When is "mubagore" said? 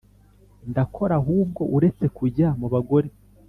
2.59-3.07